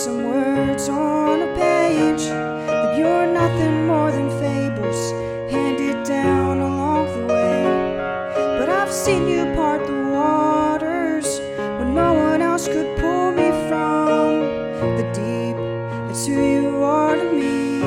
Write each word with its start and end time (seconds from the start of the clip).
some 0.00 0.24
words 0.24 0.88
on 0.88 1.42
a 1.42 1.54
page 1.56 2.24
that 2.24 2.96
you're 2.96 3.26
nothing 3.26 3.86
more 3.86 4.10
than 4.10 4.30
fables 4.40 5.12
handed 5.52 6.02
down 6.06 6.58
along 6.58 7.04
the 7.04 7.26
way. 7.34 7.64
But 8.58 8.70
I've 8.70 8.90
seen 8.90 9.28
you 9.28 9.44
part 9.54 9.86
the 9.86 9.92
waters 9.92 11.38
when 11.78 11.94
no 11.94 12.14
one 12.14 12.40
else 12.40 12.66
could 12.66 12.96
pull 12.96 13.32
me 13.32 13.50
from 13.68 14.40
the 14.96 15.04
deep. 15.12 15.56
That's 16.06 16.26
who 16.26 16.40
you 16.54 16.82
are 16.82 17.16
to 17.16 17.32
me. 17.32 17.82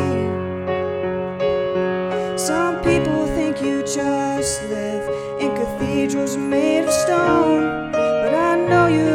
Some 2.38 2.76
people 2.84 3.26
think 3.26 3.60
you 3.60 3.82
just 3.82 4.62
live 4.70 5.04
in 5.42 5.50
cathedrals 5.56 6.38
made 6.38 6.84
of 6.84 6.94
stone, 6.94 7.92
but 7.92 8.36
I 8.36 8.56
know 8.70 8.86
you. 8.86 9.13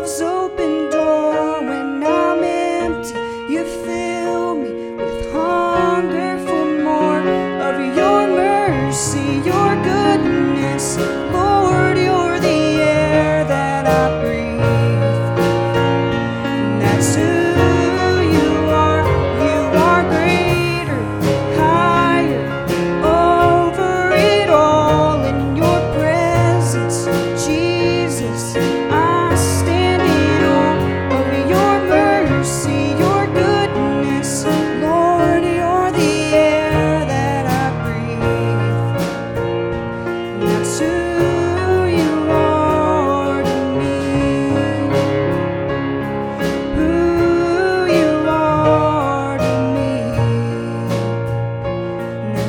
love 0.00 0.08
so 0.08 0.39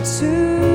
to 0.04 0.71